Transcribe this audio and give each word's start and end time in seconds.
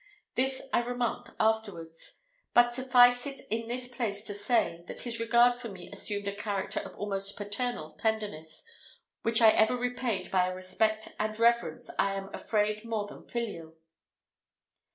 This 0.33 0.63
I 0.73 0.79
remarked 0.79 1.29
afterwards; 1.39 2.21
but 2.55 2.73
suffice 2.73 3.27
it 3.27 3.41
in 3.51 3.67
this 3.67 3.87
place 3.87 4.23
to 4.25 4.33
say, 4.33 4.83
that 4.87 5.01
his 5.01 5.19
regard 5.19 5.61
for 5.61 5.69
me 5.69 5.91
assumed 5.93 6.27
a 6.27 6.33
character 6.35 6.79
of 6.79 6.95
almost 6.97 7.37
paternal 7.37 7.91
tenderness, 7.91 8.63
which 9.21 9.43
I 9.43 9.51
ever 9.51 9.77
repaid 9.77 10.31
by 10.31 10.47
a 10.49 10.55
respect 10.55 11.09
and 11.19 11.37
reverence 11.37 11.91
I 11.99 12.15
am 12.15 12.33
afraid 12.33 12.83
more 12.83 13.05
than 13.05 13.27
filial. 13.27 13.75